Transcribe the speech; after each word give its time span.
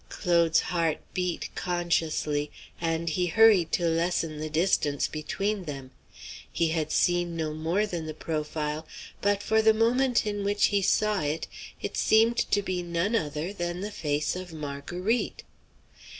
Claude's 0.09 0.61
heart 0.61 0.97
beat 1.13 1.51
consciously, 1.53 2.49
and 2.81 3.07
he 3.09 3.27
hurried 3.27 3.71
to 3.71 3.87
lessen 3.87 4.39
the 4.39 4.49
distance 4.49 5.07
between 5.07 5.65
them. 5.65 5.91
He 6.51 6.69
had 6.69 6.91
seen 6.91 7.35
no 7.37 7.53
more 7.53 7.85
than 7.85 8.07
the 8.07 8.15
profile, 8.15 8.87
but 9.21 9.43
for 9.43 9.61
the 9.61 9.75
moment 9.75 10.25
in 10.25 10.43
which 10.43 10.65
he 10.73 10.81
saw 10.81 11.21
it, 11.21 11.45
it 11.83 11.97
seemed 11.97 12.37
to 12.39 12.63
be 12.63 12.81
none 12.81 13.15
other 13.15 13.53
than 13.53 13.81
the 13.81 13.91
face 13.91 14.35
of 14.35 14.51
Marguerite! 14.51 15.43